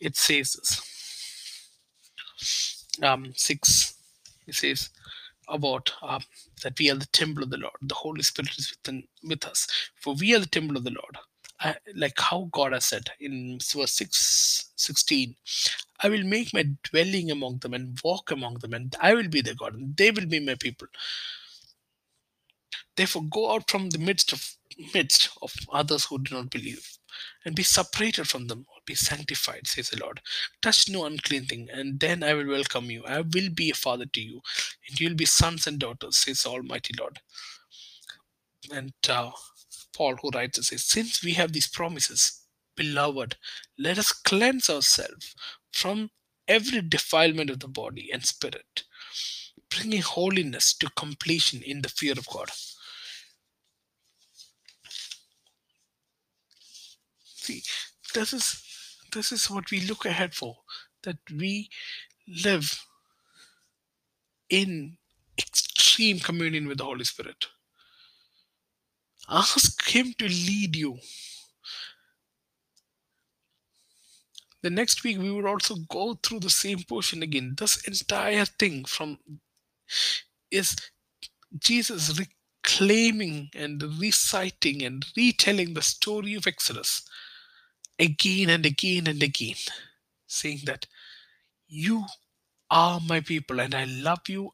[0.00, 0.88] it says this.
[3.02, 3.94] Um, 6,
[4.46, 4.90] it says
[5.48, 6.22] about um,
[6.62, 7.74] that we are the temple of the Lord.
[7.82, 9.66] The Holy Spirit is within with us.
[10.00, 11.16] For we are the temple of the Lord.
[11.60, 15.36] I, like how God has said in verse 6, 16,
[16.02, 19.40] I will make my dwelling among them and walk among them, and I will be
[19.40, 20.88] their God, and they will be my people.
[22.96, 24.56] Therefore, go out from the midst of
[24.94, 26.98] midst of others who do not believe,
[27.44, 30.20] and be separated from them, or be sanctified, says the Lord.
[30.62, 33.04] Touch no unclean thing, and then I will welcome you.
[33.04, 34.40] I will be a father to you,
[34.88, 37.20] and you will be sons and daughters, says the Almighty Lord.
[38.72, 39.30] And uh,
[39.94, 42.42] Paul, who writes, it says, Since we have these promises,
[42.76, 43.36] beloved,
[43.78, 45.34] let us cleanse ourselves
[45.72, 46.10] from
[46.48, 48.84] every defilement of the body and spirit,
[49.70, 52.50] bringing holiness to completion in the fear of God.
[57.24, 57.62] See,
[58.14, 58.62] this is
[59.12, 60.58] this is what we look ahead for,
[61.02, 61.68] that we
[62.26, 62.86] live
[64.48, 64.96] in
[65.38, 67.46] extreme communion with the Holy Spirit.
[69.28, 70.98] Ask Him to lead you.
[74.62, 77.54] The next week, we would also go through the same portion again.
[77.58, 79.18] This entire thing from
[80.50, 80.76] is
[81.58, 87.02] Jesus reclaiming and reciting and retelling the story of Exodus
[87.98, 89.56] again and again and again,
[90.26, 90.86] saying that
[91.68, 92.04] you
[92.70, 94.52] are my people and I love you.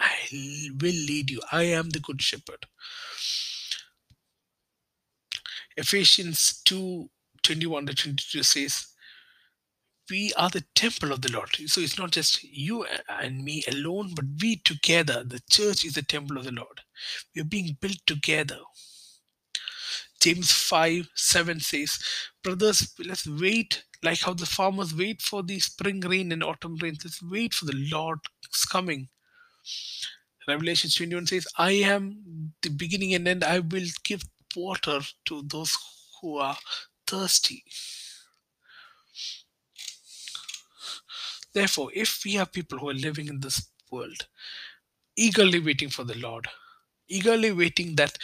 [0.00, 1.40] I will lead you.
[1.52, 2.66] I am the good shepherd.
[5.76, 7.08] Ephesians 2
[7.42, 8.86] 21 to 22 says,
[10.10, 11.50] We are the temple of the Lord.
[11.66, 15.24] So it's not just you and me alone, but we together.
[15.24, 16.80] The church is the temple of the Lord.
[17.34, 18.58] We are being built together.
[20.20, 21.98] James 5 7 says,
[22.42, 26.96] Brothers, let's wait like how the farmers wait for the spring rain and autumn rain.
[27.04, 29.08] Let's wait for the Lord's coming.
[30.48, 33.42] Revelation 21 says, I am the beginning and end.
[33.42, 34.22] I will give
[34.54, 35.76] water to those
[36.20, 36.56] who are
[37.06, 37.64] thirsty.
[41.56, 43.58] Therefore, if we have people who are living in this
[43.90, 44.28] world,
[45.16, 46.48] eagerly waiting for the Lord,
[47.08, 48.18] eagerly waiting that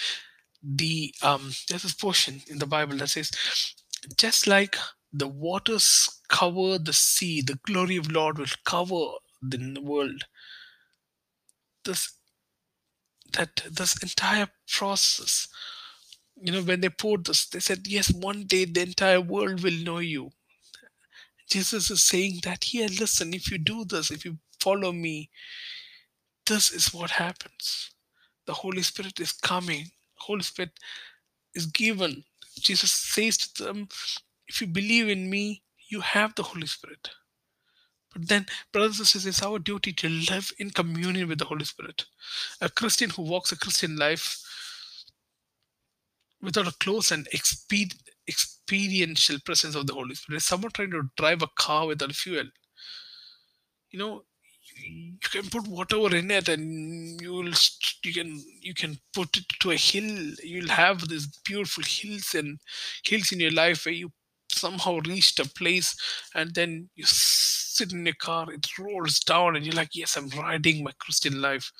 [0.63, 3.31] the um there's this portion in the Bible that says,
[4.17, 4.77] just like
[5.13, 9.05] the waters cover the sea, the glory of Lord will cover
[9.43, 10.25] the world.
[11.85, 12.13] This
[13.33, 15.49] that this entire process
[16.41, 19.79] you know when they poured this they said yes one day the entire world will
[19.85, 20.31] know you
[21.49, 25.31] jesus is saying that here listen if you do this if you follow me
[26.47, 27.91] this is what happens.
[28.47, 29.91] The holy spirit is coming.
[30.17, 30.79] Holy spirit
[31.55, 32.25] is given.
[32.59, 33.89] Jesus says to them
[34.49, 37.11] if you believe in me you have the holy spirit.
[38.13, 41.65] But then, brothers and sisters, it's our duty to live in communion with the Holy
[41.65, 42.05] Spirit.
[42.61, 44.39] A Christian who walks a Christian life
[46.43, 47.27] without a close and
[48.29, 52.47] experiential presence of the Holy Spirit is someone trying to drive a car without fuel.
[53.91, 54.25] You know,
[54.77, 57.53] you can put whatever in it, and you'll
[58.05, 60.33] you can you can put it to a hill.
[60.43, 62.59] You'll have these beautiful hills and
[63.05, 64.13] hills in your life where you
[64.51, 65.95] somehow reached a place,
[66.35, 68.53] and then you sit in your car.
[68.53, 71.71] It rolls down, and you're like, "Yes, I'm riding my Christian life."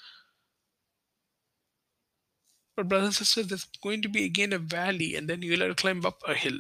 [2.75, 5.69] But brothers and sisters, there's going to be again a valley, and then you'll have
[5.71, 6.59] to climb up a hill.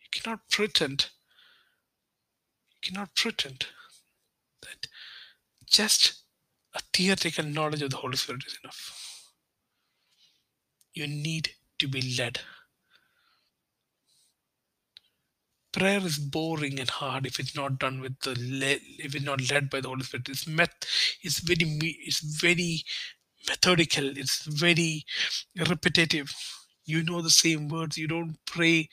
[0.00, 1.10] You cannot pretend.
[2.72, 3.66] You cannot pretend
[4.62, 4.88] that
[5.66, 6.22] just
[6.74, 9.32] a theoretical knowledge of the Holy Spirit is enough.
[10.92, 12.40] You need to be led.
[15.72, 18.32] Prayer is boring and hard if it's not done with the
[18.98, 20.28] if it's not led by the Holy Spirit.
[20.28, 20.86] It's met.
[21.22, 21.64] It's very
[22.06, 22.82] it's very
[23.48, 24.16] methodical.
[24.18, 25.04] It's very
[25.68, 26.34] repetitive.
[26.84, 27.96] You know the same words.
[27.98, 28.88] You don't pray.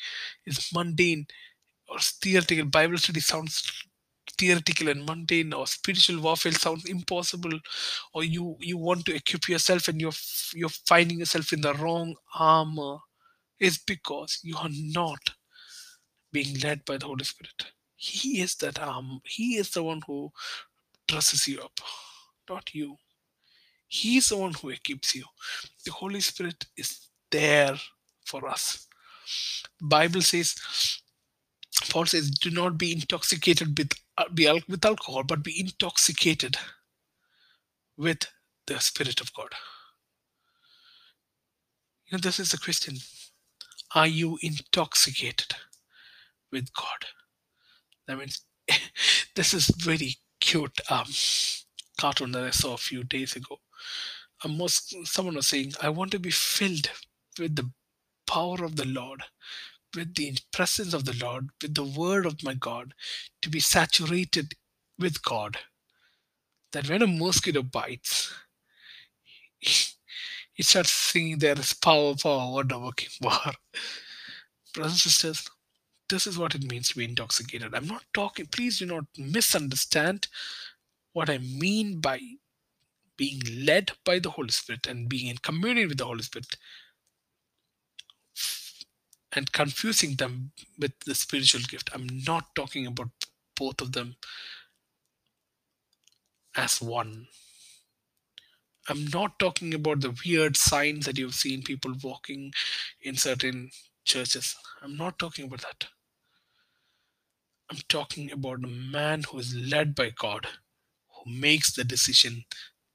[0.46, 1.28] It's mundane
[1.90, 2.66] or theoretical.
[2.66, 3.64] Bible study sounds
[4.38, 7.60] theoretical and mundane or spiritual warfare sounds impossible
[8.14, 10.20] or you you want to equip yourself and you're
[10.54, 12.98] you're finding yourself in the wrong armor
[13.60, 15.20] is because you are not
[16.36, 17.66] being led by the Holy Spirit.
[17.96, 19.22] He is that arm.
[19.26, 20.34] He is the one who
[21.08, 21.80] dresses you up,
[22.50, 22.98] not you.
[23.88, 25.24] He is the one who equips you.
[25.86, 27.78] The Holy Spirit is there
[28.26, 28.86] for us.
[29.82, 30.56] Bible says,
[31.90, 36.58] Paul says, do not be intoxicated with, uh, be al- with alcohol, but be intoxicated
[37.96, 38.28] with
[38.68, 39.54] the Spirit of God.
[42.08, 42.98] You know, this is a question.
[43.94, 45.56] Are you intoxicated
[46.52, 47.06] with God?
[48.08, 48.42] That means
[49.36, 51.06] this is very cute um,
[52.00, 53.60] cartoon that I saw a few days ago.
[54.44, 56.90] Uh, most someone was saying, "I want to be filled
[57.40, 57.72] with the
[58.28, 59.24] power of the Lord,
[59.96, 62.94] with the presence of the Lord, with the word of my God,
[63.42, 64.56] to be saturated
[65.00, 65.58] with God."
[66.74, 68.34] That when a mosquito bites,
[69.62, 69.96] it
[70.66, 73.54] starts singing, "There is power, power, wonder working power."
[74.74, 75.50] Brothers and sisters,
[76.10, 77.74] this is what it means to be intoxicated.
[77.74, 80.28] I'm not talking, please do not misunderstand
[81.14, 82.20] what I mean by
[83.18, 86.58] being led by the Holy Spirit and being in communion with the Holy Spirit
[89.32, 91.90] and confusing them with the spiritual gift.
[91.94, 93.10] I'm not talking about
[93.56, 94.16] both of them
[96.56, 97.28] as one.
[98.88, 102.54] I'm not talking about the weird signs that you've seen people walking
[103.02, 103.72] in certain
[104.04, 104.56] churches.
[104.82, 105.88] I'm not talking about that.
[107.70, 110.48] I'm talking about a man who is led by God,
[111.10, 112.46] who makes the decision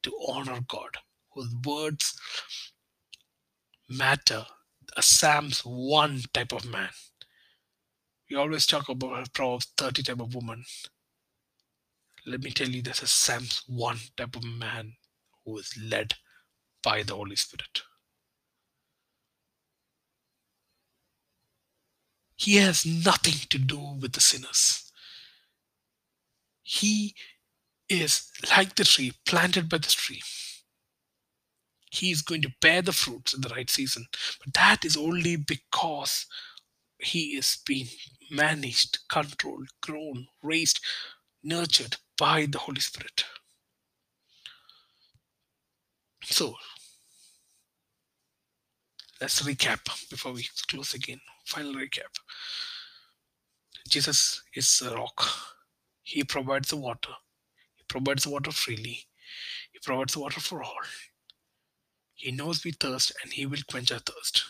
[0.03, 0.97] to honor God,
[1.33, 2.19] whose words
[3.89, 4.47] matter.
[4.97, 6.91] A Psalms 1 type of man.
[8.29, 10.65] We always talk about a Proverbs 30 type of woman.
[12.27, 14.95] Let me tell you, there's a Psalms 1 type of man
[15.45, 16.15] who is led
[16.83, 17.83] by the Holy Spirit.
[22.41, 24.91] He has nothing to do with the sinners.
[26.63, 27.15] He
[27.87, 30.23] is like the tree planted by the stream.
[31.91, 34.07] He is going to bear the fruits in the right season.
[34.43, 36.25] But that is only because
[36.99, 37.89] he is being
[38.31, 40.81] managed, controlled, grown, raised,
[41.45, 43.23] nurtured by the Holy Spirit.
[46.25, 46.55] So,
[49.21, 51.21] let's recap before we close again.
[51.51, 52.15] Final recap
[53.89, 55.25] Jesus is a rock,
[56.03, 57.11] He provides the water,
[57.75, 59.07] He provides the water freely,
[59.73, 60.79] He provides the water for all.
[62.15, 64.45] He knows we thirst and He will quench our thirst.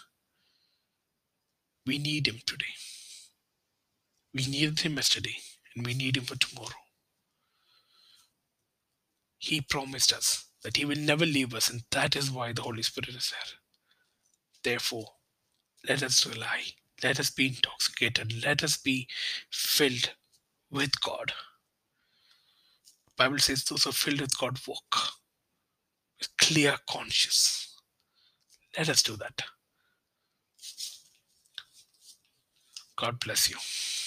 [1.86, 2.74] We need Him today.
[4.34, 5.36] We needed Him yesterday
[5.74, 6.82] and we need Him for tomorrow.
[9.38, 12.82] He promised us that He will never leave us, and that is why the Holy
[12.82, 13.56] Spirit is there.
[14.72, 15.06] Therefore,
[15.88, 16.62] let us rely,
[17.02, 19.08] let us be intoxicated, let us be
[19.50, 20.10] filled
[20.70, 21.32] with God.
[23.16, 24.96] Bible says those who are filled with God walk
[26.18, 27.76] with clear conscience.
[28.78, 29.42] Let us do that.
[32.96, 33.56] God bless you.